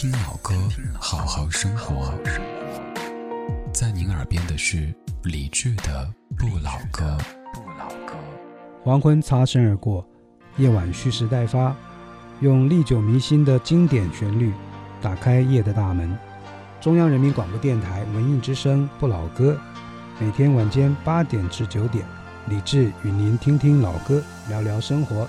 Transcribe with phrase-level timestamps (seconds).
[0.00, 0.54] 听老歌，
[0.94, 2.14] 好好生活。
[3.72, 4.94] 在您耳边的是
[5.24, 7.18] 理智的不老歌。
[7.52, 8.14] 不老歌。
[8.84, 10.06] 黄昏擦身而过，
[10.56, 11.74] 夜晚蓄势待发，
[12.38, 14.52] 用历久弥新的经典旋律
[15.02, 16.16] 打开夜的大门。
[16.80, 19.58] 中央人民广播电台文艺之声不老歌，
[20.20, 22.06] 每天晚间八点至九点，
[22.46, 25.28] 李志与您听听老歌，聊聊生活。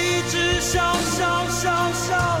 [0.31, 2.40] 是小小小小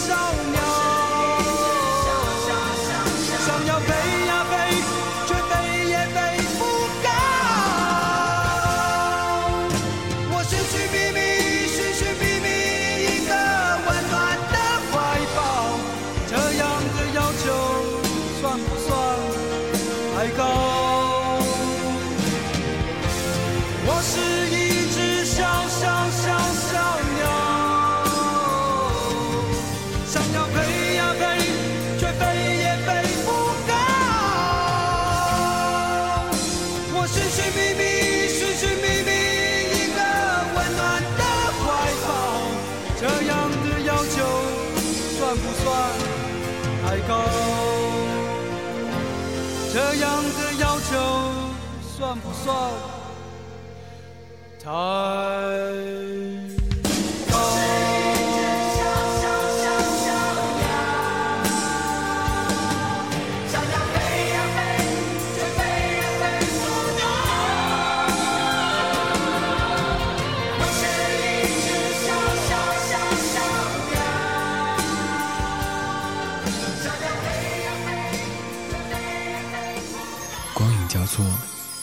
[80.53, 81.25] 光影交错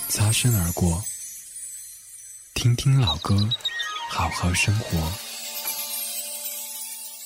[0.08, 1.02] 擦身而过，
[2.68, 3.34] 听听老歌，
[4.10, 4.98] 好好生活。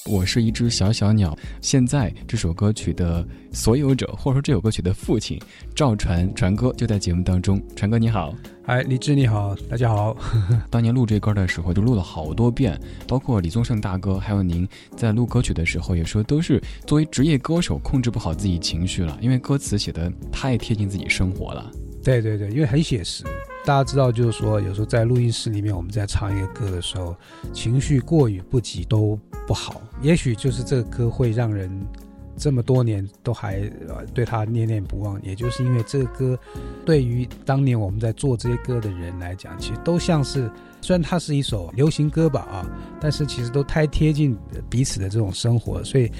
[0.06, 1.36] 我是一只小小鸟。
[1.60, 5.40] 现在这首歌曲的所有者，或者说这首歌曲的父亲
[5.74, 7.60] 赵传传哥就在节目当中。
[7.74, 8.32] 传哥你好，
[8.64, 10.16] 嗨，李志你好，大家好。
[10.70, 21.68] 当年录这歌的时候，就录了好多遍，包括李宗盛大哥，还有您在录歌曲的时候，也说都是作为职业歌手控制不好自己情绪了，因为歌词写的太贴近自己生活了。
[22.04, 23.24] 对对对，因为很写实，
[23.64, 27.14] 大家知道，就是说，有时候在录音室里面，我们在唱一个歌的时候，
[27.52, 29.80] 情绪过与不及都不好。
[30.00, 31.70] 也许就是这个歌会让人
[32.36, 33.60] 这么多年都还
[34.12, 36.38] 对他念念不忘，也就是因为这个歌
[36.84, 40.50] 对于当年我们在做这些歌的人来讲，其实都像是
[40.80, 42.66] 虽然它是一首流行歌吧啊，
[43.00, 44.36] 但是其实都太贴近
[44.68, 46.10] 彼此的这种生活，所以。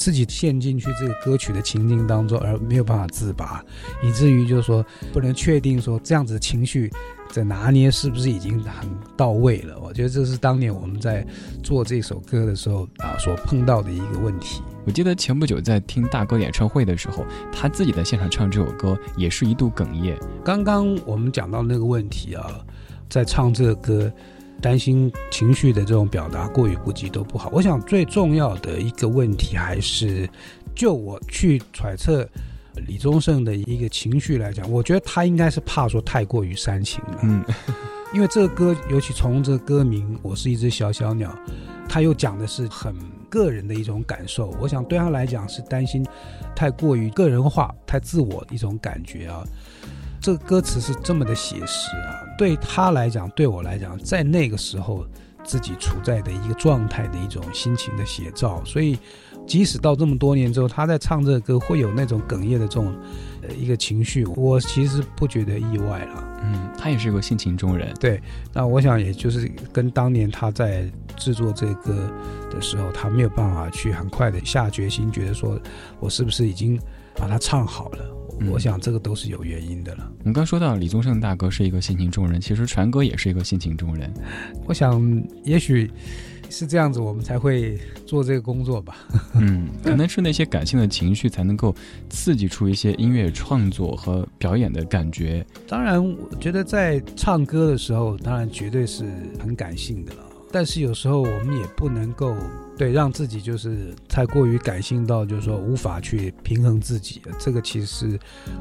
[0.00, 3.62] 自己陷进去这个歌曲的情境当中，而没有办法自拔，
[4.02, 4.82] 以至于就是说
[5.12, 6.90] 不能确定说这样子的情绪
[7.30, 9.78] 在拿捏是不是已经很到位了。
[9.78, 11.22] 我觉得这是当年我们在
[11.62, 14.62] 做这首歌的时候啊所碰到的一个问题。
[14.86, 20.18] 我记得前不久在听大哥演唱会的时候，他自己在现场唱这首歌也是一度哽咽。
[20.42, 22.64] 刚刚我们讲到那个问题啊，
[23.10, 24.10] 在唱这个歌。
[24.60, 27.50] 担心情绪的这种表达过于不及都不好。
[27.52, 30.28] 我想最重要的一个问题还是，
[30.74, 32.28] 就我去揣测
[32.86, 37.18] 李宗盛的一个情绪来讲，我觉得他应该是怕说太过于煽情了。
[37.24, 37.44] 嗯，
[38.12, 41.36] 因为这个歌，尤其从这个歌名“我是一只小小鸟”，
[41.88, 42.94] 他又讲的是很
[43.28, 44.54] 个人的一种感受。
[44.60, 46.06] 我想对他来讲是担心
[46.54, 49.44] 太过于个人化、太自我的一种感觉啊。
[50.20, 55.06] 这个歌词是这么的写实啊，对他来讲，对我来讲，在那个时候
[55.42, 58.98] 自己处在的一个状态的一种心情的写照，所以
[59.46, 62.94] 即使到这么多年之后，他在唱这个歌会有那种哽咽的这种
[63.42, 66.28] 呃一个情绪，我其实不觉得意外了。
[66.42, 67.92] 嗯，他也是个性情中人。
[67.98, 68.20] 对，
[68.52, 72.12] 那我想也就是跟当年他在制作这个歌
[72.50, 75.58] 的时候，他没有办法去很快的下决心，觉得说
[75.98, 76.78] 我是不是已经
[77.16, 78.16] 把它唱好了。
[78.48, 80.10] 我想这个都是有原因的了。
[80.20, 84.12] 我们刚说到李宗盛大哥是一个性情中人，其实传哥也是一个性情中人。
[84.66, 85.90] 我想，也许
[86.48, 88.96] 是这样子，我们才会做这个工作吧。
[89.34, 91.74] 嗯，可能是那些感性的情绪才能够
[92.08, 95.44] 刺激出一些音乐创作和表演的感觉。
[95.68, 99.04] 当然，我觉得在唱歌的时候，当然绝对是
[99.38, 100.20] 很感性的了。
[100.50, 102.36] 但是有时候我们也不能够。
[102.78, 107.20] 对，让自己就是太过于感性到，就是说无法去平衡自己。
[107.38, 108.18] 这个其实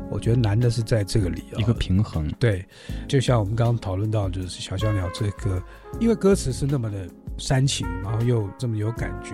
[0.10, 2.30] 我觉得难的是在这个里啊一个平衡。
[2.38, 2.66] 对，
[3.08, 5.64] 就像我们刚刚讨论到，就是《小小鸟》这个，
[6.02, 7.08] 因为歌词是那么的
[7.38, 9.34] 煽情，然后又这么有感觉，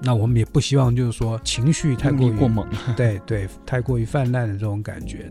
[0.00, 2.66] 那我们也不希望就是说情绪太过于过猛，
[2.96, 5.30] 对对，太过于泛滥的这种感觉。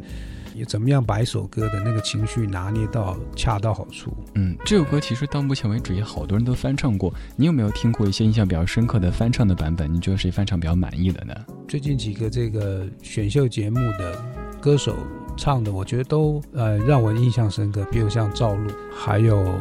[0.58, 4.16] 你怎么样把一首歌的那个情绪拿捏到恰到好处？
[4.36, 7.14] 嗯，这首歌其实到目前为止也好多人都翻唱过。
[7.36, 9.94] 你有没有听过一些印象比较深刻的翻唱的版本？
[9.94, 11.36] 你觉得谁翻唱比较满意的呢？
[11.68, 14.18] 最近几个这个选秀节目的
[14.62, 14.96] 歌手
[15.36, 17.86] 唱的，我觉得都呃让我印象深刻。
[17.92, 19.60] 比如像赵露，还有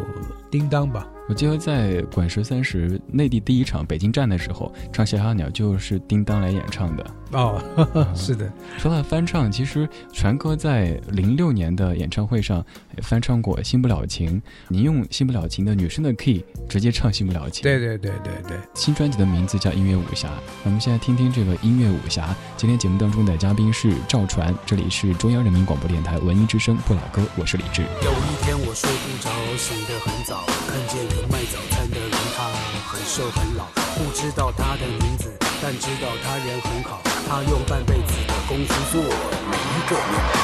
[0.49, 1.05] 叮当吧。
[1.27, 7.05] 我记得在滚石三十内地第一场北京站的时候，唱《小小鸟》就是叮当来演唱的。
[7.35, 7.61] 哦，
[8.15, 8.51] 是的。
[8.79, 12.65] 说到翻唱，其实传哥在零六年的演唱会上
[13.03, 17.61] 翻唱过《新不了情》，您用《新不了情》的女生的 key 直接唱《新不了情》。
[17.63, 18.57] 对对对对对。
[18.75, 20.29] 新专辑的名字叫《音乐武侠》，
[20.63, 22.27] 那我们现在听听这个《音乐武侠》。
[22.57, 27.83] 今天节目当中的嘉宾是赵传，这里是中央人民广播电台文艺之声不老歌，我是李志。
[27.83, 31.27] 有一天我睡不着，醒得很早，看见个。
[31.33, 32.45] 卖早餐的人，他
[32.87, 33.67] 很瘦很老，
[33.97, 37.03] 不知道他的名字，但知道他人很好。
[37.29, 39.03] 他用半辈子的功夫做
[39.51, 40.39] 每一个面包。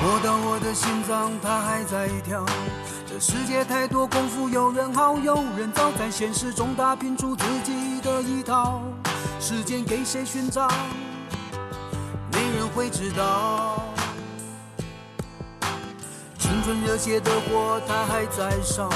[0.00, 2.44] 摸到我的心脏，他还在跳。
[3.06, 8.82] 这世界太多功夫，有人好，有人糟，在现实中打拼出自己的一套。
[9.40, 10.68] 时间给谁寻找？
[12.32, 13.82] 没人会知道。
[16.38, 18.88] 青春热血的火，它还在烧。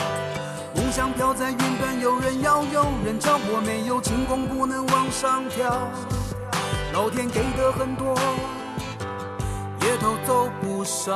[0.75, 3.39] 梦想飘在云端，有人要，有人找。
[3.53, 5.91] 我没有轻功，不能往上跳。
[6.93, 8.15] 老天给的很多，
[9.81, 11.11] 也偷走不少。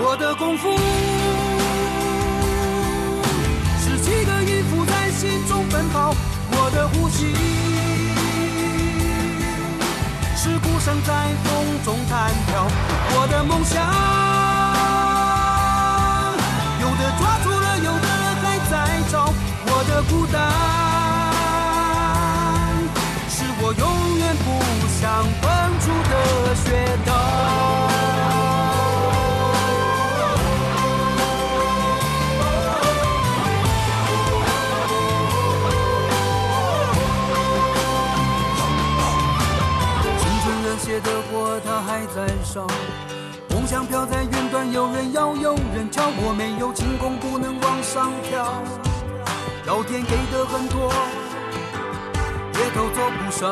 [0.00, 0.70] 我的功夫
[3.78, 6.14] 是几个音符在心中奔跑，
[6.52, 7.34] 我的呼吸。
[10.34, 11.12] 是鼓声在
[11.44, 12.66] 风中弹跳，
[13.10, 13.84] 我的梦想，
[20.28, 20.38] 我的孤单，
[23.28, 24.46] 是我永远不
[25.00, 25.46] 想放
[25.80, 26.12] 出的
[26.54, 26.66] 穴
[27.06, 27.08] 道。
[41.00, 42.66] 的火它还在烧，
[43.50, 48.52] 梦想飘在云端，有人要，有人叫，我没有轻功，不能往上跳。
[49.68, 50.90] 老天给的很多，
[52.54, 53.46] 也都做不少。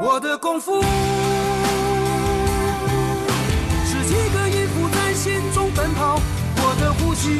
[0.00, 0.80] 我的功夫
[3.84, 6.18] 是几个音符在心中奔跑，
[6.56, 7.38] 我的呼吸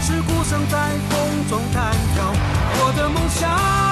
[0.00, 2.32] 是鼓声在风中弹跳，
[2.80, 3.83] 我的梦想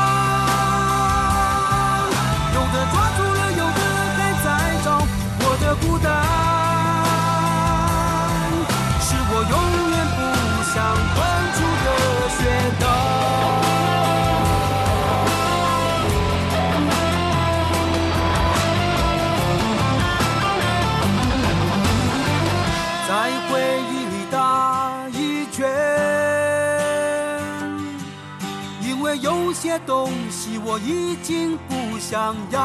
[29.73, 32.61] 些东西我已经不想要，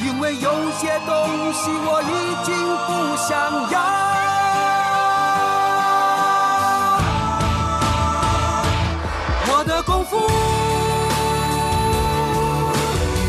[0.00, 3.28] 因为有些东西我已经不想
[3.70, 3.76] 要。
[9.54, 10.16] 我的功夫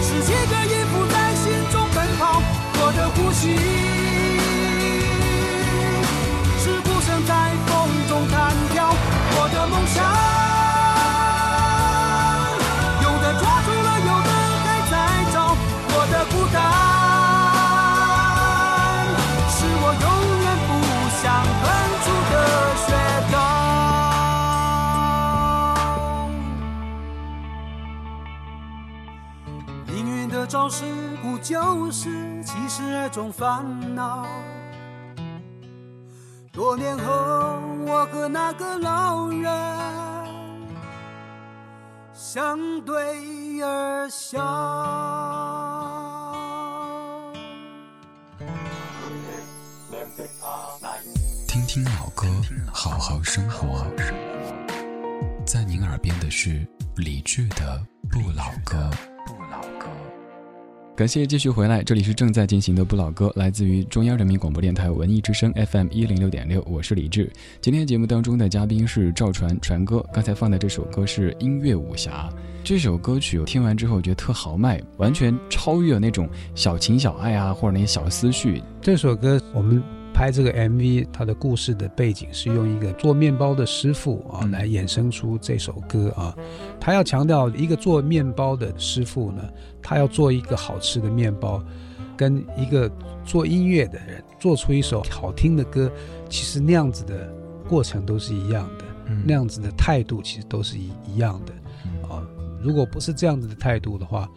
[0.01, 2.41] 是几个音符在心中奔跑，
[2.79, 3.43] 我的呼吸
[30.63, 30.85] 运的招式
[31.21, 33.65] 不就是其实那种烦
[33.95, 34.25] 恼？
[36.51, 37.03] 多年后，
[37.85, 39.49] 我和那个老人
[42.13, 44.39] 相对而笑。
[51.47, 52.27] 听听老歌，
[52.71, 53.85] 好好生活。
[55.45, 56.65] 在您耳边的是
[56.97, 57.83] 理智的。
[58.11, 58.91] 不老歌。
[60.95, 67.31] 感谢继续回来，这里是正在进行的不老歌，来自于中央人民广播电台文艺之声 FM 一零六点六，我是李志。
[67.59, 72.29] 今天节目当中的嘉宾是赵传传哥，刚才放的这首歌是《音乐武侠》。
[72.63, 78.61] 这首歌曲我听完之后觉得特豪迈，完全超越了那种小情小爱啊，或者那些小思绪。
[78.79, 79.81] 这首歌我们
[80.13, 86.35] 拍这个 MV，它的故事的背景是用一个做面包的师傅啊嗯来衍生出这首歌啊。
[86.79, 89.41] 他要强调一个做面包的师傅呢，
[89.81, 91.61] 他要做一个好吃的面包，
[92.15, 92.89] 跟一个
[93.25, 95.91] 做音乐的人做出一首好听的歌，
[96.29, 97.33] 其实那样子的
[97.67, 101.53] 过程都是一样的，嗯那样子的态度其实都是一一样的
[101.85, 102.23] 嗯啊。
[102.61, 104.29] 如果不是这样子的态度的话，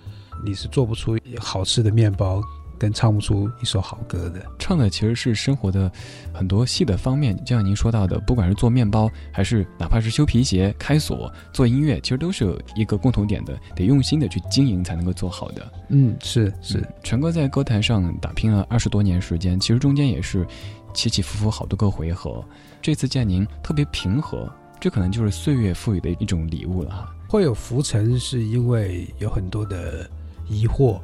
[0.44, 2.42] 你是做不出好吃的面包，
[2.78, 4.44] 跟唱不出一首好歌的。
[4.58, 5.90] 唱的其实是生活的
[6.32, 15.72] 很多细的方面，就像您说到的，不管是做面包，还是哪怕是修皮鞋、开锁、做音乐，其实都是有一个共同点的，得用心的去经营才能够做好的。
[15.88, 20.46] 嗯，是是，嗯全哥在歌坛上打拼了二十多年时间，其实中间也是
[20.92, 22.44] 起起伏伏好多个回合。
[22.82, 27.12] 这次见您特别平和，这可能就是岁月赋予的一种礼物了哈。
[27.28, 30.08] 会有浮沉，是因为有很多的
[30.48, 31.02] 疑惑，嗯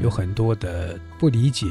[0.00, 1.66] 有很多的不理解，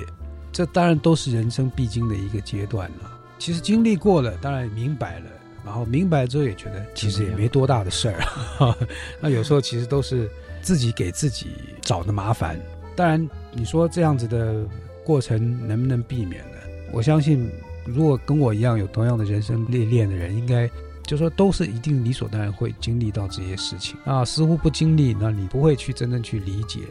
[0.52, 3.20] 这当然都是人生必经的一个阶段了。
[3.40, 5.26] 其实经历过了，当然明白了，
[5.66, 8.78] 然后明白之后也觉得其实也没多大的事儿。
[9.20, 10.30] 那有时候其实都是
[10.62, 11.48] 自己给自己
[11.82, 12.60] 找的麻烦。
[12.96, 14.64] 当然，你说这样子的
[15.04, 16.58] 过程能不能避免呢？
[16.92, 17.50] 我相信，
[17.86, 20.70] 如果跟我一样有同样的人生历练的人，应该
[21.04, 24.24] 就说都是一定理所当然会经历到这些事情啊。
[24.24, 26.82] 似乎不经历，那你不会去真正去理解。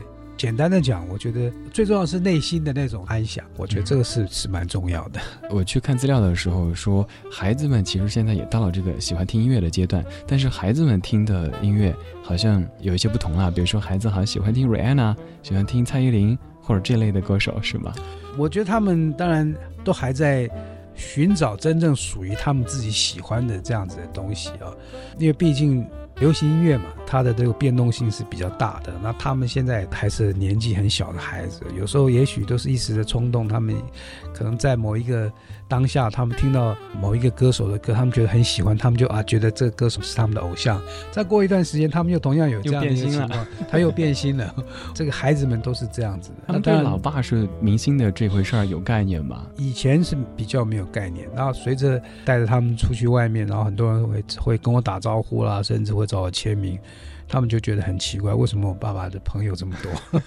[0.40, 5.20] 简单的讲，我觉得最重要是内心的那种安详，我觉得这个是是蛮重要的。
[5.50, 13.50] 我去看资料的时候说，孩子们其实现在也到了这个喜欢听音乐的阶段，但是孩子们听的音乐好像有一些不同啊。
[13.50, 17.92] 比如说，孩子好像喜欢听 Rihanna，喜欢听蔡依林或者这类的歌手，是吗？
[18.38, 19.54] 我觉得他们当然
[19.84, 20.48] 都还在
[20.94, 24.72] 寻找真正属于他们自己喜欢的这样子的东西啊，
[25.18, 25.86] 因为毕竟
[26.18, 28.92] 流行音乐嘛，它的这个变动性是比较大的。
[29.02, 33.74] 那他们现在还是年纪很小的孩子，有时候也许都是一时的冲动，他们
[34.34, 35.32] 可能在某一个
[35.70, 40.82] 当下，他们听到某一个歌手的歌，他们觉得很喜欢，他们就啊觉得这个歌手是他们的偶像。
[41.12, 44.52] 再过一段时间，他们又同样有这样的情况， 他又变心了。
[44.92, 46.36] 这个孩子们都是这样子的。
[46.48, 49.46] 他们对老爸是明星的这回事儿有概念吗？
[49.56, 56.76] 以前是比较没有概念，然后随着带着他们出去外面，然后很多人会会跟我打招呼啦，甚至会找我签名，
[57.30, 60.20] 他们就觉得很奇怪，为什么我爸爸的朋友这么多？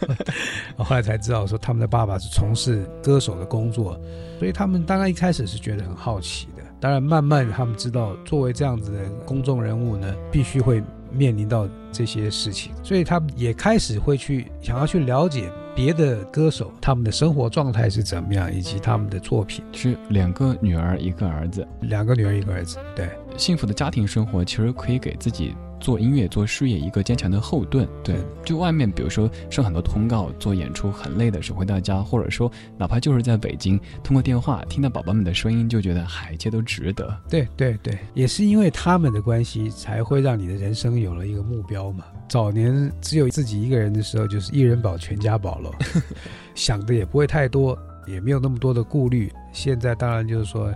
[0.85, 3.99] 后来才知道说他们的爸爸是从事歌手的工作，
[4.39, 6.63] 所以他们当然一开始是觉得很好奇的。
[6.79, 10.81] 当然，慢慢他们知道，作为这样子的公众人物呢，必须会
[11.11, 19.63] 面临到这些事情，所以他们也开始会去想要去了解别的歌手他们的生活状态是怎么样，以及他们的作品。
[19.71, 25.55] 是两个女儿一个儿子，两个女儿一个儿子，对，幸福的家庭生活其实可以给自己。
[25.83, 27.85] 做音乐、做事业一个坚强的后盾。
[28.01, 37.13] 对，就外面，比如说上很多通告、做演出很累的时候，回到家，或者说哪怕就是在北京，通过电话听到宝宝们的声音，就觉得嗨，一切都值得。
[37.29, 42.05] 对对对，也是因为他们的关系，才会让你的人生有了一个目标嘛。
[42.29, 45.69] 早年只有自己一个人的时候，就是一人保全家保了，
[46.55, 49.29] 想的也不会太多，也没有那么多的顾虑。
[49.51, 50.73] 现在当然就是说，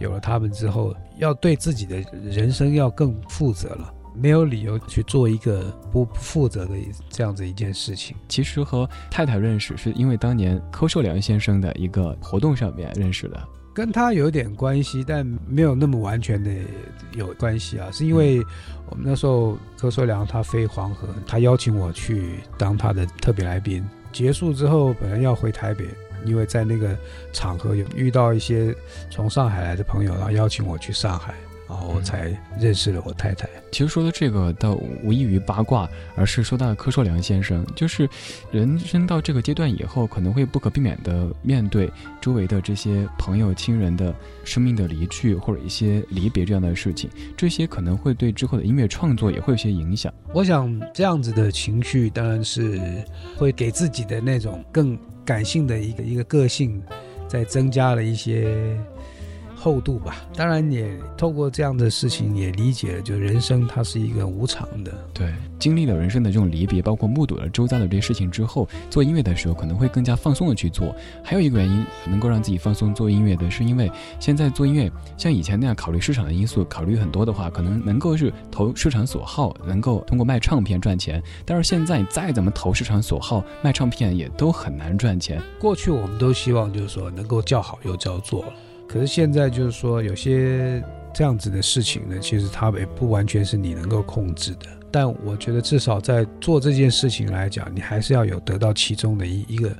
[0.00, 3.92] 有了他们之后，要对自己的人生要更负责了。
[4.14, 6.74] 没有理由去做一个不负责的
[7.08, 8.16] 这样子一件事情。
[8.28, 13.42] 其实和太太认识是因为当年柯受良先生的一个活动上面认识的，
[13.74, 16.50] 跟他有点关系，但没有那么完全的
[17.14, 17.88] 有关系啊。
[17.92, 18.44] 是因为
[18.88, 23.84] 我们那时候柯受良他飞黄河，他邀请我去当他的特别来宾。
[24.12, 25.86] 结束之后本来要回台北，
[26.24, 26.98] 因为在那个
[27.32, 28.74] 场合有遇到一些
[29.08, 31.34] 从上海来的朋友，然后邀请我去上海。
[31.70, 33.48] 然后才认识了我太太。
[33.70, 34.74] 其实说的这个倒
[35.04, 38.08] 无异于八卦，而是说到了柯受良先生，就是
[38.50, 41.88] 人生到这个阶段以后，可能会不可避免的面对
[42.20, 44.12] 周围的这些朋友、亲人的
[44.42, 50.12] 生命的离去或者一些离别这样的事情，这些可能会对之后的音乐创作也会有些影响。
[50.34, 52.80] 我想这样子的情绪当然是
[53.36, 56.82] 会给自己的那种更感性的一个一个个性，
[57.28, 58.76] 再增加了一些。
[59.62, 64.90] 厚度吧，当然也透过这样的事情也理解了，就人生它是一个无常的。
[65.12, 70.96] 对，经历了人生的这种离别，包括目睹了周遭的这些事情之后，做音乐的时候可能会更加放松的去做。
[71.22, 81.22] 还有一个原因能够让自己放松做音乐的是，因为现在做音乐像以前那样考虑市场的因素，考虑很多的话，可能能够是投市场所好，能够通过卖唱片赚钱。
[81.44, 85.38] 但是现在再怎么投市场所好，卖唱片也都很难赚钱。
[85.58, 88.42] 过去我们都希望就是说能够叫好又叫座。
[88.92, 90.82] 可是现在就是说，有些
[91.14, 94.66] 这样子的事情呢，其实它也不完全是你能够控制的。
[94.90, 99.70] 但我觉得，至少在做这件事情来讲，你还是要有得到其中的一一个，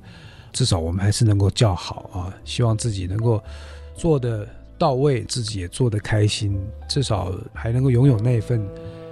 [0.53, 2.33] 至少我们还是能够叫好啊。
[2.45, 3.43] 希望自己能够
[3.97, 4.47] 做的
[4.79, 6.57] 到位，自己也做得开心，
[6.89, 8.65] 至少还能够拥有那份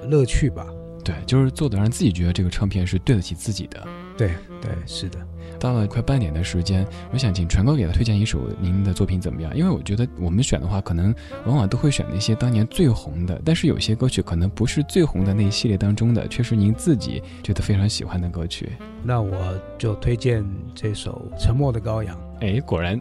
[0.08, 0.64] 乐趣吧。
[1.04, 3.84] 对，就是做的让自己觉得这个唱片是对得起自己的。
[4.16, 4.30] 对
[4.62, 5.18] 对，是的。
[5.58, 9.56] 到了快半年的时间，我想请传哥给他推荐一首您的作品怎么样？
[9.56, 11.14] 因为我觉得我们选的话，可能
[11.46, 18.70] 往往都会选那些当年最红的，但是有些歌曲可能不是最红的那一系列当中的，却是您自己觉得非常喜欢的歌曲。
[19.02, 20.44] 那我就推荐
[20.74, 22.16] 这首《沉默的羔羊》。
[22.40, 23.00] 哎，果然，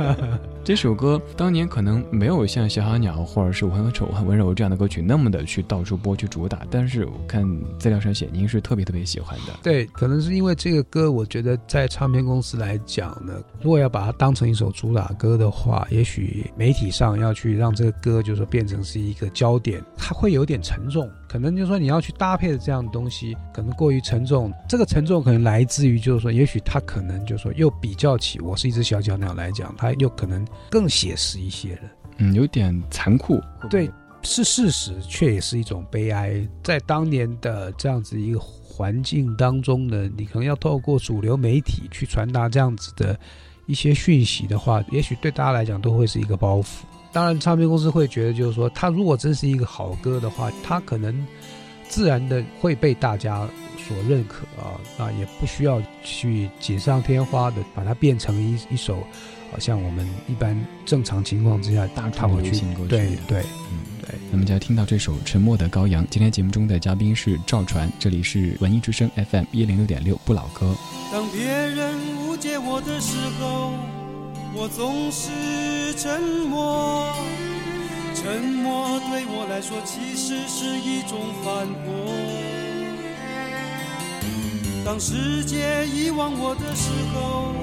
[0.64, 7.44] 这首歌当年可能没有像《小小鸟》或者是《我很丑很温柔》这样的歌曲那么的去到处播去主打，但是我看
[7.78, 9.52] 资料上写您是特别特别喜欢的。
[9.62, 21.10] 对，可能是因为这个歌，我觉得在唱片公司来讲呢，如果要把它当成一首主打歌的话，也许媒体上要去让这个歌就是说变成是一个焦点，它会有点沉重。
[21.30, 24.52] 可能就是说你要去搭配的这样的东西，可能过于沉重。
[24.68, 31.82] 这个沉重可能来自于就是说，也许他可能就是说又比较起我是一只小小鸟来讲，他又可能更写实一些了。
[32.16, 33.40] 嗯，有点残酷。
[33.70, 33.88] 对，
[34.22, 36.44] 是事实，却也是一种悲哀。
[36.64, 43.16] 在当年的这样子一个环境当中呢，你可能要透过主流媒体去传达这样子的
[43.66, 46.80] 一些讯息的话，也许对大家来讲都会是一个包袱。
[47.12, 51.26] 当然，唱片公司会觉得，就是说，他如果真是一个好歌的话，他可能
[51.88, 53.48] 自然的会被大家
[53.88, 59.02] 所认可啊，那也不需要去锦上添花的把它变成一一首，
[59.50, 62.88] 好像我们一般正常情况之下大唱流行歌曲。
[62.88, 63.40] 对对，
[63.72, 64.14] 嗯对。
[64.30, 66.04] 那么就要听到这首《沉默的羔羊》。
[66.10, 70.76] 今天节目中的嘉宾是赵传，这里是文艺之声 FM 一零六点六不老歌。
[71.12, 73.99] 当别人误解我的时候。
[74.52, 77.06] 我总是沉默，
[78.14, 81.88] 沉默对我来说其实是一种反驳。
[84.84, 87.54] 当世界遗忘我的时候，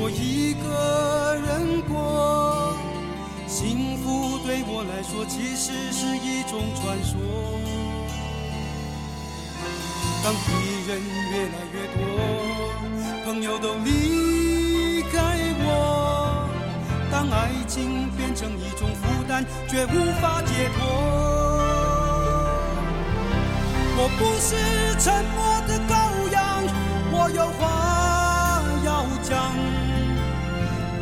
[0.00, 2.74] 我一个人过，
[3.46, 7.20] 幸福对我来说其实是一种传说。
[10.24, 10.48] 当敌
[10.88, 10.98] 人
[11.30, 12.00] 越来越多，
[13.24, 13.90] 朋友都离
[17.28, 20.86] 当爱情变成一种负担，却无法解脱。
[23.98, 24.54] 我不是
[25.00, 25.94] 沉默的羔
[26.30, 26.62] 羊，
[27.10, 29.52] 我有话要讲。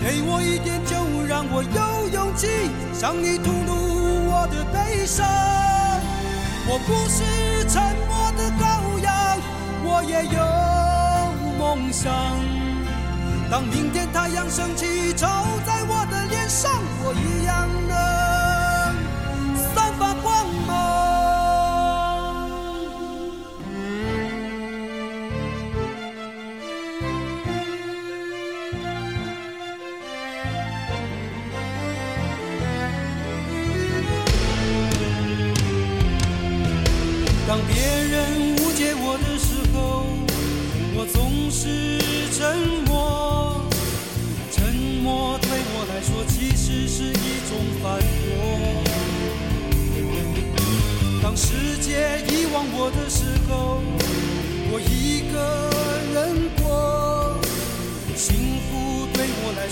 [0.01, 0.97] 给我一点酒，
[1.29, 2.49] 让我有勇气
[2.95, 5.27] 向你吐露我的悲伤。
[6.67, 7.23] 我不是
[7.69, 9.13] 沉默的羔羊，
[9.85, 10.41] 我也有
[11.59, 12.64] 梦想。
[13.55, 15.29] 当明天太阳升起，照
[15.65, 16.73] 在我的脸上，
[17.05, 18.14] 我一样的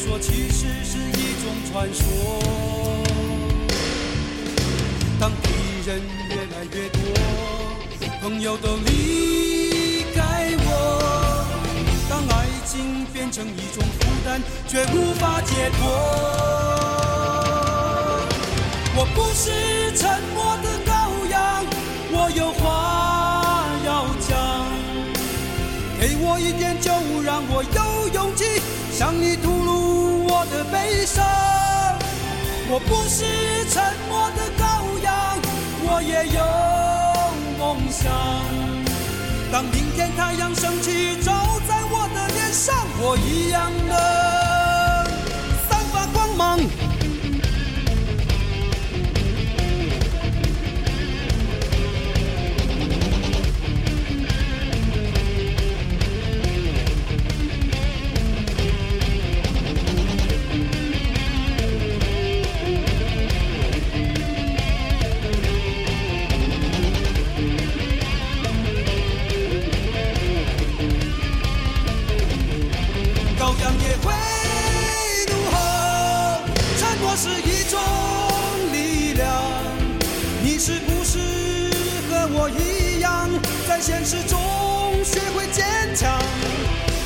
[0.05, 2.03] 说其实是一种传说。
[5.21, 5.49] 当敌
[5.87, 6.99] 人越来越多，
[8.21, 10.67] 朋友都离开我。
[12.11, 15.81] 当爱情变成一种负担，却无法解脱。
[18.97, 19.53] 我不是
[19.97, 20.91] 沉默的羔
[21.31, 21.65] 羊，
[22.11, 22.61] 我有话
[23.87, 24.31] 要讲。
[26.01, 26.91] 给我一点酒，
[27.23, 28.61] 让我有勇气
[28.93, 29.37] 向你
[30.73, 31.23] 悲伤。
[32.69, 33.23] 我不是
[33.69, 34.63] 沉默的羔
[35.05, 35.13] 羊，
[35.85, 36.41] 我也有
[37.59, 38.11] 梦想。
[39.53, 43.95] 当明天太阳升起，照在我的脸上，我一样能
[45.69, 46.59] 散发光芒。
[83.83, 84.39] 现实中
[85.05, 85.65] 学会坚
[85.97, 86.17] 强？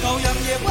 [0.02, 0.70] 羔羊也会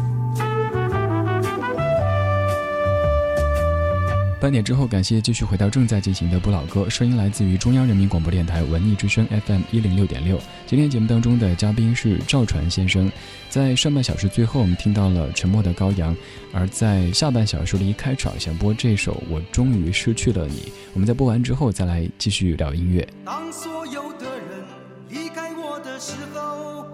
[4.41, 10.41] 半点之后，感谢继续回到正在进行的不老歌，声音来自于中央人民广播电台文艺之声 FM 一零六点六。
[10.65, 13.11] 今天节目当中的嘉宾是赵传先生，
[13.49, 16.11] 在上半小时最后我们听到了《沉默的羔羊》，
[16.51, 20.55] 而在下半小时的一开场想播这首《我终于失去了你》，
[20.95, 23.07] 我们在播完之后再来继续聊音乐。
[23.23, 24.63] 当所有的人
[25.09, 26.87] 离开我的时候，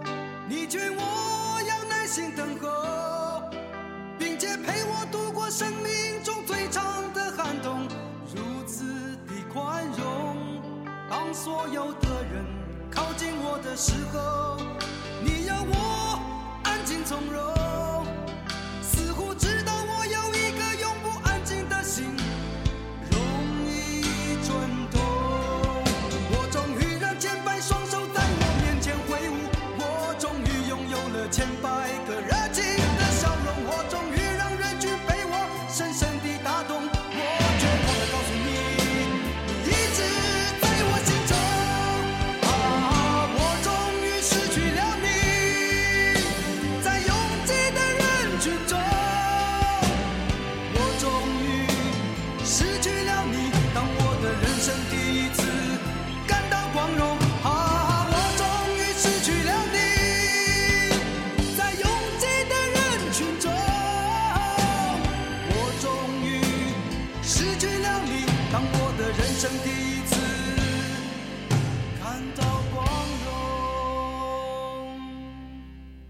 [0.49, 3.41] 你劝我要耐心等候，
[4.19, 5.96] 并且陪我度过生命
[11.47, 12.43] 所有的人
[12.91, 14.57] 靠近我的时候，
[15.23, 16.19] 你要我
[16.63, 17.56] 安静从容，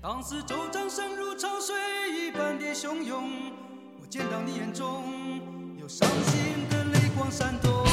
[0.07, 1.75] 当四周掌声如潮水
[2.13, 3.51] 一般的汹涌，
[4.01, 5.03] 我见到你眼中
[5.77, 7.86] 有伤心的泪光闪动。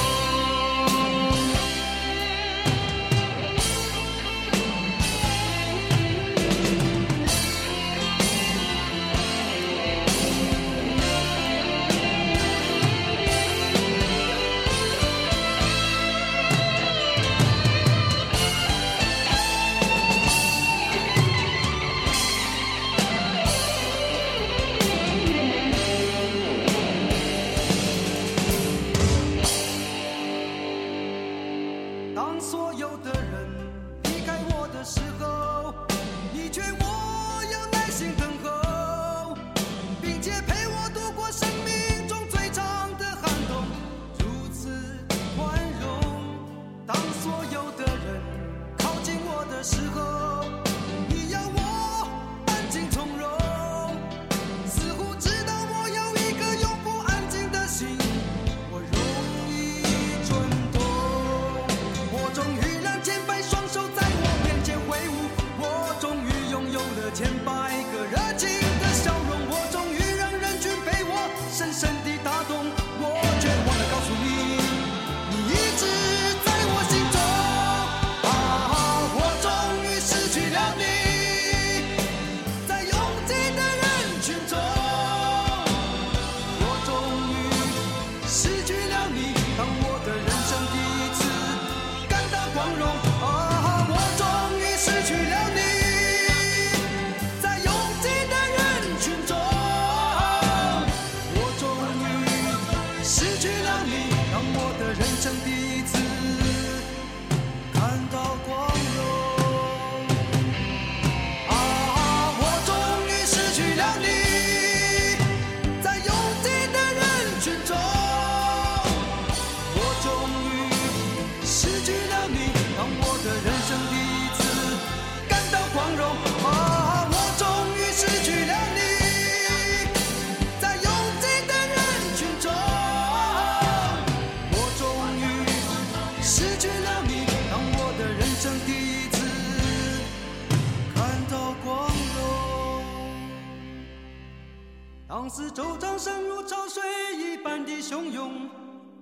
[145.24, 146.82] 当时周掌声如潮水
[147.16, 148.46] 一般的汹涌，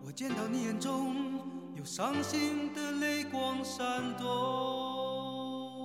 [0.06, 1.16] 我见到你眼中
[1.76, 3.84] 有伤心的泪光闪
[4.16, 4.24] 动。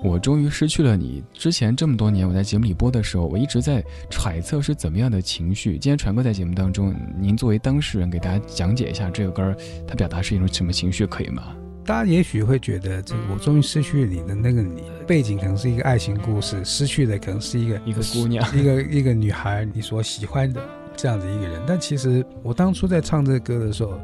[0.04, 1.23] 我终于失去了你。
[1.34, 5.71] 之前这么多年，我在节目里播的时候，我一直在揣测是怎么样的情绪。
[5.71, 9.56] 今天传哥在节目当中，您作为当事人给大家讲解一下这个歌，
[9.88, 11.56] 它表达是一种什么情绪，可以吗？
[11.88, 20.62] 大家也许会觉得，这个我终于失去了你的那个你，背景可能是一个爱情故事，失去的可能是一个一个姑娘， 一个一个女孩，你所喜欢的
[20.97, 21.62] 这样的一个人。
[21.65, 23.97] 但其实我当初在唱这个歌的时候，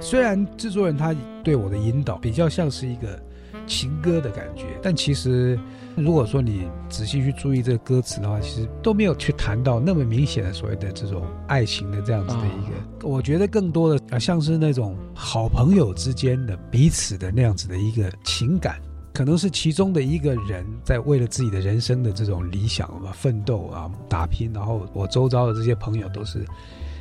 [0.00, 3.20] 虽然制作人他对我的引导比较像是一个
[3.66, 5.60] 情歌的感觉，但其实
[5.96, 13.08] 如果说你仔细去注意这个歌词的话，其实都没有去谈到那么明显的所谓的这种爱情的这样子的一个。
[13.08, 18.80] 我觉得更多的啊，像是那种好朋友之间的彼此的那样子的一个情感。
[19.14, 26.44] 可能是其中的一个人在为了自己的人生的这种理想嘛奋斗啊打拼，然后我周遭的这些朋友都是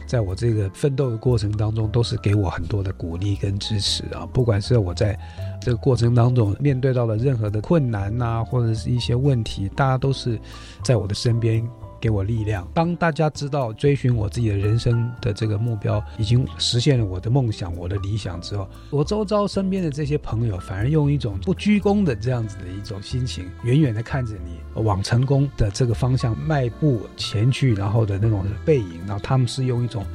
[0.06, 4.26] 在我这个奋斗的过程当中，都是给我很多的鼓励跟支持啊。
[4.34, 5.18] 不管是我在
[5.62, 10.40] 这个过程当中面对到了任何的困难呐、或者是一些问题，大家都是
[10.84, 11.68] 在我的身边。
[12.00, 12.68] 给我力量。
[12.74, 30.06] 当大家知道追寻我自己的人生的这个目标，已经实现了我的梦想、我的理想之后，我周遭身边的这些朋友，反而用一种不鞠躬的这样子的一种心情，远远的看着你往成功的这个方向迈步前去，然后的那种背影，然后他们是用一种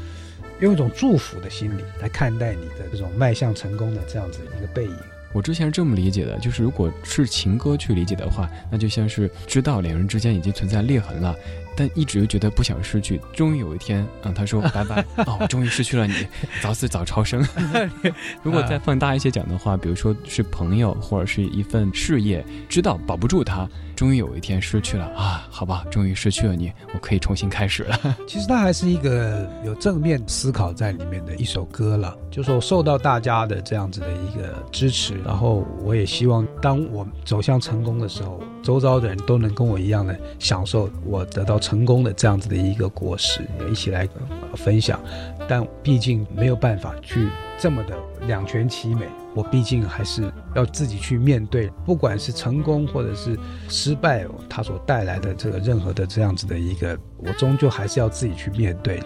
[0.61, 4.97] 用一种祝福的心理来看待你的这种迈向成功的这样子一个背影。
[5.33, 11.33] 我之前是这么理解的，就是如果是情歌去理解的话，那就像是知道两人之间已经存在裂痕了，
[11.77, 16.27] 但一直又觉得不想失去，终于有一天，嗯，他说拜拜， 哦，我终于失去了你，
[16.63, 17.47] 早死早超生。
[18.43, 27.99] 如果再放大一些讲的话，比如说是朋友或者是一份事业，知道保不住他，终于有一天失去了啊，好吧，终于失去了你，我可以重新开始了。
[28.27, 44.09] 其实它还是一个有正面思考在里面的一首歌了，就说受到大家的这样子的一个支持，然后我也希望当我走向成功的时候，周遭的人都能跟我一样的享受我得到成功的这样子的一个果实，一起来、
[44.57, 45.01] 分享。
[45.49, 47.97] 但毕竟没有办法去这么的
[48.27, 59.03] 两全其美，我毕竟还是要自己去面对，不管是成功或者是失败，它所带来的这个任何的这样子的一个，我终究还是要自己去面对。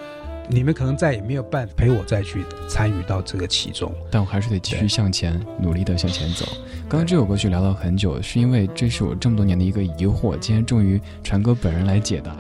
[0.49, 6.47] 你们可能再也没有办法陪我再去参与到这个其中，但我还是得继续向前，努力的向前走。
[6.87, 12.37] 刚刚这首歌曲聊了很久，是因为这是我这么多年的一个疑惑，今天终于传哥本人来解答。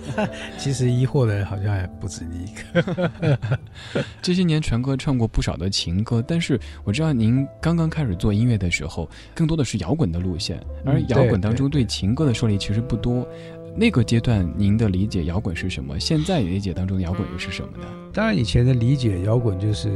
[0.58, 3.38] 其实疑惑的人好像还不止你一个。
[4.22, 13.28] 这些年传哥唱过不少的情歌，但是我知道您刚刚开始做音乐的时候，更多的是摇滚的路线，而摇滚当中对情歌的受力其实不多。
[13.74, 15.98] 那个阶段，您的理解摇滚是什么？
[15.98, 17.84] 现在理解当中的摇滚又是什么呢？
[18.12, 19.90] 当然，以前的理解摇滚就是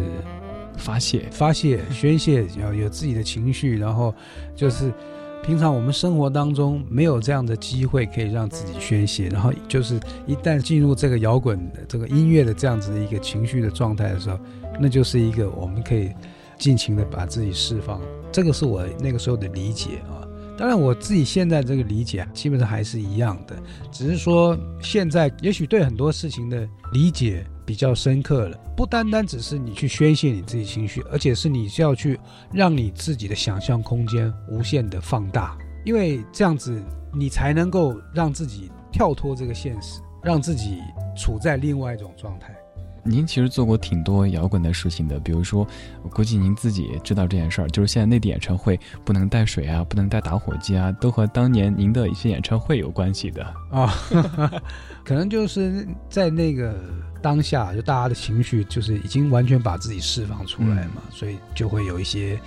[0.79, 4.15] 发泄、发泄、宣泄，要有自己的情绪，然后
[4.55, 4.91] 就是
[5.45, 14.39] 平常我们生活当中没有这样的机会可以让自己宣泄，然后就是一旦进入这个摇滚的这个音乐的这样子的一个情绪的状态的时候，
[14.81, 16.11] 那就是一个我们可以
[16.59, 18.01] 尽情的把自己释放。
[18.33, 20.26] 这个是我那个时候的理解啊。
[20.59, 23.55] 当然，我自己现在这个理解基本上还是一样的，
[23.92, 32.19] 只是说现在也许对很多事情的理解比较深刻了，不单单只是你去宣泄你自己情绪，而且是你是要去
[32.53, 40.81] 让你自己的想象空间无限的放大，因为这样子你才能够让自己跳脱这个现实，让自己
[41.14, 42.55] 处在另外一种状态。
[43.07, 45.66] 您其实做过挺多摇滚的事情的，比如说，
[46.03, 53.95] 我估计您自己也知道这件事儿，就是现在内地演唱会不能带水啊，不能带打火机啊，都和当年您的一些演唱会有关系的啊。
[55.05, 56.75] 可能就是在那个
[57.23, 62.38] 当下，就大家的情绪就是已经完全把自己释放出来嘛，所以就会有一些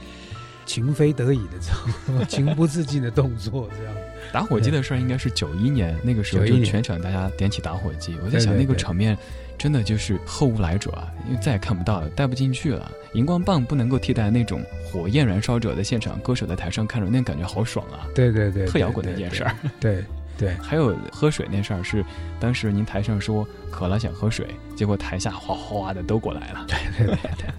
[0.65, 3.93] 情非得已的这种 情不自禁的动作，这样。
[4.33, 9.17] 打火机的事儿应该是九一年那个时候，就全场大家点起打火机，我在想那个场面。
[9.59, 12.91] 真的就是后无来者啊，因为再也看不到了，带不进去了。
[13.13, 18.07] 荧光棒不能够替代那种火焰燃烧者的现场，歌手在台上看着那感觉好爽啊！
[18.15, 19.55] 对对对，特摇滚的一件事儿。
[19.79, 20.03] 对
[20.37, 22.03] 对， 还有喝水那事儿是，
[22.39, 26.65] 当时您台上说渴了想喝水，结果台下哗哗的都过来了。
[26.67, 27.49] 对对对对，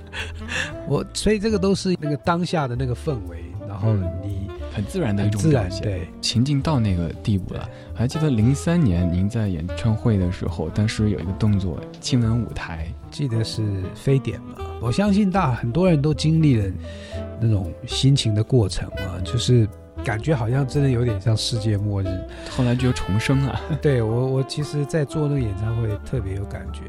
[0.89, 4.20] 我所以这个都是那个当下的那个氛围，然后你。
[4.73, 7.69] 很自然的一种表现，对情境到那个地步了。
[7.95, 13.63] 还记得零三年您在演唱会的时候，当时有一个动作亲吻舞台，记得是
[13.95, 14.57] 非典嘛？
[14.81, 16.73] 我相信大很多人都经历了
[17.41, 19.69] 那种心情的过程嘛，就是
[20.03, 22.07] 感觉好像真的有点像世界末日，
[22.51, 23.61] 后来就重生了。
[23.83, 26.81] 对我，我其实，在做那个演唱会特别有感觉，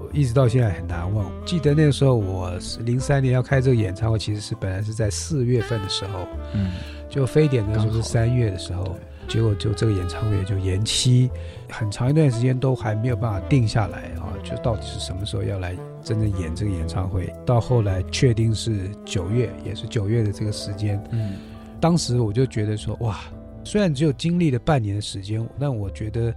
[0.00, 1.30] 我一直到现在很难忘。
[1.44, 6.72] 记得那个时候，我是零三年要开这个演唱会，其实是本来是在四月份的时候，嗯。
[7.16, 8.94] 就非典的时候是三月的时候，
[9.26, 11.30] 结果就这个演唱会就延期，
[11.70, 15.74] 很长一段时间都还没有办法定下来啊，就到底是什么时候要来
[16.04, 17.32] 真正演这个演唱会？
[17.46, 21.02] 到后来确定是九月，也是九月的这个时间。
[21.10, 21.36] 嗯，
[21.80, 23.18] 当时我就觉得说，哇，
[23.64, 26.34] 虽然只有经历了半年的时间，但我觉得。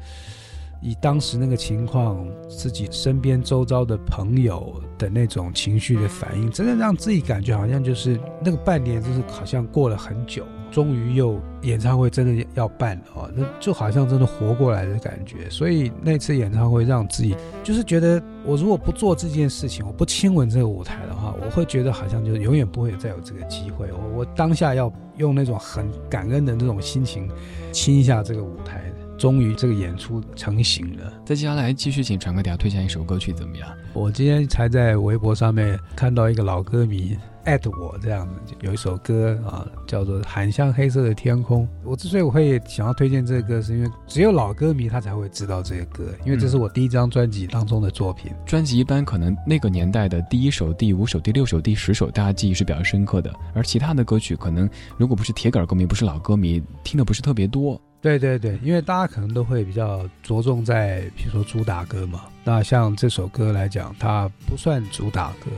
[0.82, 15.50] 以当时那个情况，自己身边周遭的朋友的那种情绪的反应，真的让自己感觉好像就是那个半年，就是好像过了很久，终于又演唱会真的要办了哦，那就好像真的活过来的感觉。
[15.50, 23.88] 所以那次演唱会让自己就是觉得，我如果不做这件事情，我不亲吻这个舞台的话，我会觉得好像就永远不会再有这个机会。
[23.92, 27.30] 我我当下要用那种很感恩的那种心情
[27.72, 28.92] 亲一下这个舞台。
[29.20, 31.14] 终于这个演出成型了。
[31.26, 33.70] 再接下来继续请传哥给大家推荐一首歌曲，怎么样？
[33.94, 41.64] 我今天才在微博上面看到一个老歌迷艾特我，这样子有一首歌啊，叫做《喊向黑色的天空》。
[41.84, 48.32] 我之所以我会想要推荐这个歌，是因为只有老歌迷他才会知道这个歌，因为这是我第一张专辑当中的作品。
[48.46, 57.82] 专辑一般可能那个年代的第一首、第五首、第六首、第十首，大家记忆是比较深刻的，而其他的歌曲可能如果不是铁杆歌迷，不是老歌迷，听的不是特别多。
[58.02, 62.26] 对对对，因为大家可能都会比较着重在，比如说主打歌嘛。
[62.46, 65.52] 那像这首歌来讲，它不算主打歌，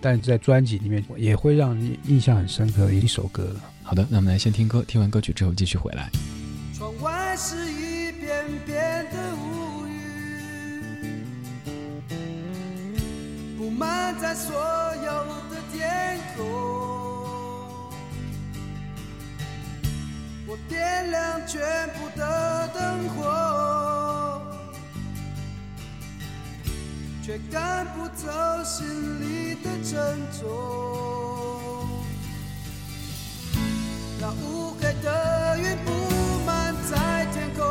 [0.00, 3.52] 但在专辑里面也会让你印象很深刻的一首歌。
[3.82, 6.08] 好的，那我们来先听歌，听完歌曲之后继续回来。
[6.76, 9.96] 窗外是一片片的乌云，
[13.58, 15.12] 布满在所有
[15.50, 16.77] 的天空。
[20.50, 24.40] 我点亮全部的灯火，
[27.22, 28.26] 却赶不走
[28.64, 30.48] 心里的沉重。
[34.18, 35.92] 那乌黑的云布
[36.46, 37.62] 满在天空，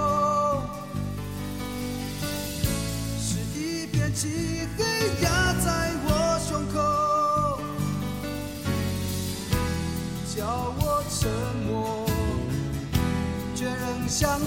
[3.20, 4.86] 是一片漆黑
[14.08, 14.40] 想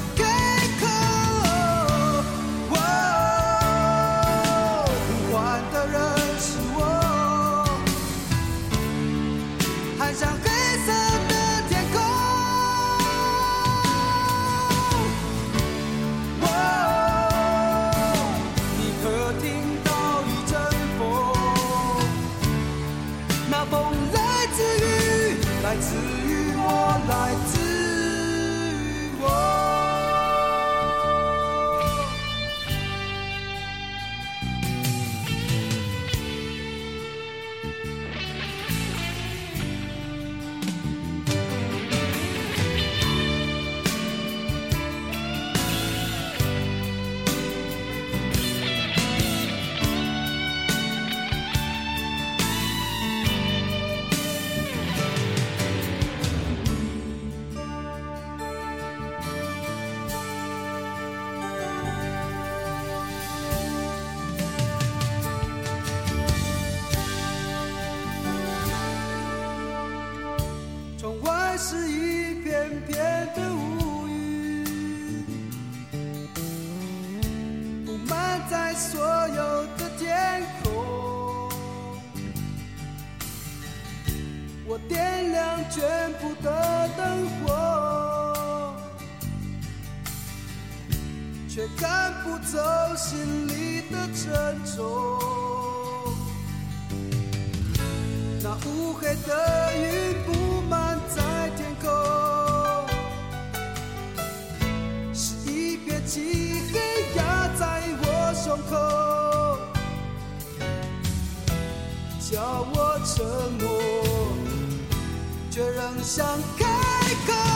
[71.63, 74.65] 是一片片的乌云，
[77.85, 78.99] 布满在所
[79.29, 80.73] 有的天空。
[84.67, 88.75] 我点亮全部的灯火，
[91.47, 92.59] 却赶不走
[92.97, 94.79] 心里的沉重。
[98.43, 99.31] 那乌黑的
[99.77, 100.15] 云
[108.51, 108.77] 胸口，
[112.19, 113.25] 叫我沉
[113.61, 113.81] 默，
[115.53, 116.27] 却仍想
[116.59, 116.67] 开
[117.29, 117.50] 口。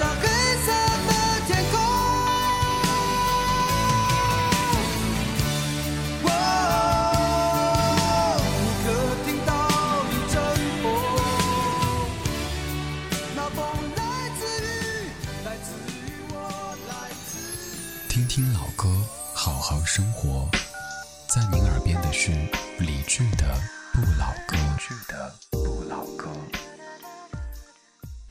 [0.00, 0.31] 还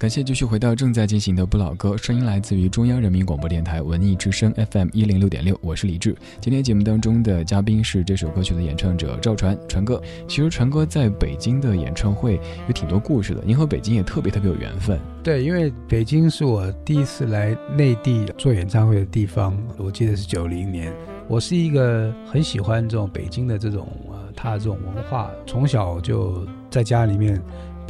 [0.01, 6.17] 感谢继续回到正在进行的不老歌，声音来自于中央人民广播电台文艺之声 FM 一零六点六，我是李志。
[6.39, 10.01] 今天节目当中的嘉宾是这首歌曲的演唱者赵传，传哥。
[10.27, 14.99] 其实传哥在北京的演唱会有挺多故事的，您和北京也特别特别有缘分。
[15.21, 20.91] 对，因为北京是我第一次来内地做演唱会的地方，我记得是九零年。
[21.27, 27.39] 我是一个很喜欢这种北京的这种呃，它的这种文化，从小就在家里面，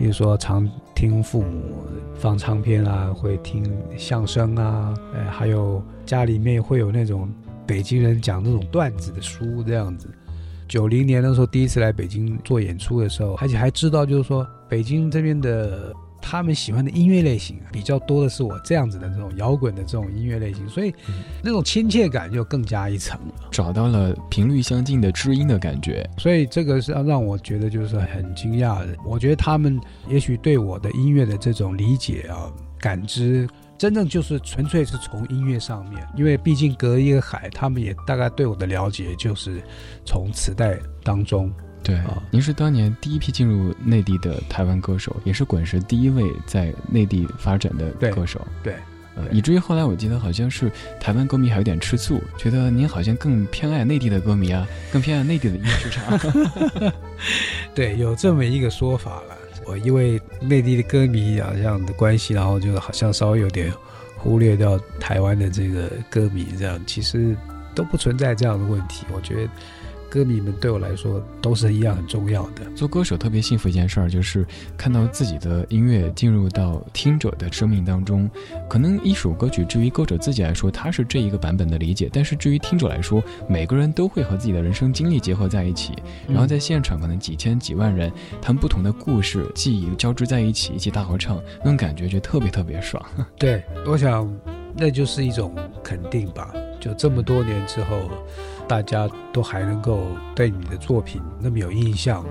[0.02, 1.62] 比如说常听父母
[2.16, 3.64] 放唱片啊，会听
[3.96, 7.30] 相声啊，哎，还有家里面会有那种
[7.68, 10.10] 北京人讲那种段子的书这样子。
[10.68, 20.94] 九零年的时候第一次来北京做演出的时候，而且还知道就是说北京这边的他们喜欢的音乐类型比较多的是我这样子的这种摇滚的这种音乐类型，所以
[21.44, 23.34] 那种亲切感就更加一层了。
[23.52, 28.96] 找到了频率相近的知音的感觉，所以这个是要让我觉得就是很惊讶的。
[29.06, 33.48] 我觉得他们也许对我的音乐的这种理解啊、感知，
[33.78, 39.62] 真正就是纯粹是从音乐上面，因为毕竟隔一个海，他们也大概对我的了解就是
[40.06, 41.52] 从磁带当中。
[41.84, 48.46] 对啊，您是当年第一批进入内地的台湾歌手，也是滚石第一位在内地发展的歌手。
[48.62, 48.76] 对，
[49.32, 56.18] 以至于后来我记得好像是台湾歌迷还有点吃醋，觉得您好像更偏爱内地的歌迷啊，更偏爱内地的音乐市场。
[57.74, 59.38] 对，有这么一个说法了。
[59.66, 63.72] 我因为内地的歌迷啊这样的关系，然后就好像稍微有点
[64.18, 67.36] 忽略掉台湾的这个歌迷，这样其实
[67.76, 69.06] 都不存在这样的问题。
[69.14, 69.50] 我觉得
[70.12, 72.70] 歌迷们对我来说都是一样很重要的。
[72.76, 74.46] 做歌手特别幸福一件事儿，就是
[74.76, 78.30] 看到自己的音乐进入到听者的生命当中。
[78.70, 85.94] 可能一首歌曲，至于歌者自己来说，他是这一个版本的理解；但是至于听者来说，每个人都会和自己的人生经历结合在一起，
[86.28, 93.02] 然后在现场可能几千几万人，他们不同的故事、记忆交织在一起，一起大合唱，那种感觉就特别特别爽。
[93.40, 94.30] 对，我想
[94.76, 96.54] 那就是一种肯定吧。
[96.82, 98.10] 就这么多年之后。
[98.72, 100.00] 大家都还能够
[100.34, 102.26] 对你的作品那么有印象，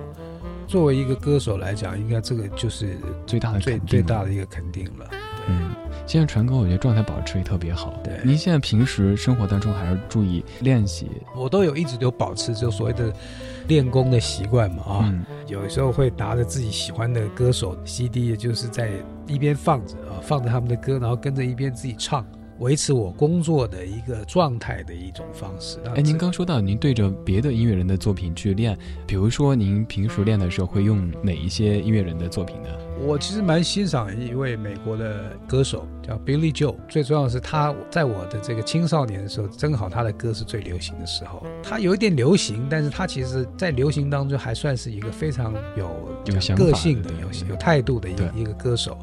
[0.67, 5.07] 作为一个歌手来讲，应该这个就是最大的最最大的一个肯定了。
[5.49, 5.71] 嗯，
[6.07, 7.93] 现在传哥我觉得状态保持也特别好。
[8.03, 11.11] 对，您现在平时生活当中还是注意练习？
[11.37, 13.13] 我都有一直都保持就所谓的
[13.69, 15.15] 练功的习惯嘛啊，
[15.47, 18.93] 有时候会拿着自己喜欢的歌手 CD，就是在
[19.27, 22.25] 一边放着啊，放着他们的歌，然后跟着一边自己唱。
[22.61, 25.79] 维持我工作的一个状态的一种方式。
[25.95, 32.69] 哎，您刚说到您对着别的音乐人的作品去练，比如说您平时练的时候会用哪一些音乐人的作品呢？
[33.03, 41.43] 我其实蛮欣赏一位美国的歌手叫 Billy Joel，最重要的是他在我的这个青少年的时候，正好他的歌是最流行的时候。
[41.63, 45.89] 他有一点流行，但是他其实在流行当中还算是一个非常有
[46.27, 48.99] 有个性的、有有态度的一个一个歌手，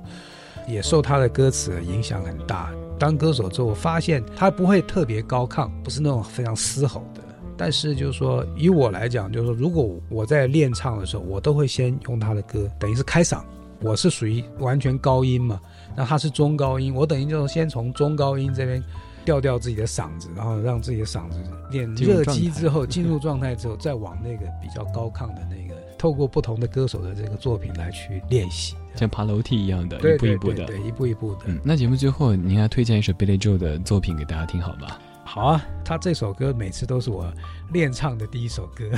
[0.67, 2.71] 也受他的歌词影响很大。
[2.99, 7.21] 当歌手之后，我发现他不会特别高亢，不是那种非常嘶吼的。
[7.55, 13.41] 但是就是说，以我来讲，就是说，如果我在练唱的时候，我都会先用他的歌，等于是开嗓。
[13.81, 15.59] 我是属于完全高音嘛，
[15.95, 18.83] 那他是中高音，我等于就是先从中高音这边
[19.23, 21.37] 调调自己的嗓子，然后让自己的嗓子
[21.69, 28.75] 练热机之后进入状态之后，再往那个比较高亢的那个，透过不同的歌手的这个作品来去练习。
[28.97, 31.41] 像爬楼梯一样的，一步一步的，对，一步一步的。
[31.45, 34.87] 嗯，那节目最后，您来推荐一首 Billy Joel 的作品给大家听，好吗？
[35.23, 37.31] 好啊，他这首歌每次都是我
[37.73, 38.89] 练唱的第一首歌，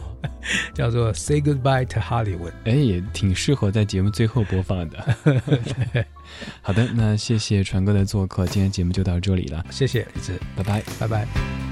[0.72, 2.50] 叫做《Say Goodbye to Hollywood》。
[2.64, 4.98] 哎，也挺适合在节目最后播放的。
[6.62, 9.64] 好的，那谢谢传哥的做客，今天节目就到这里了。
[9.70, 11.65] 谢谢李志，拜拜，拜拜。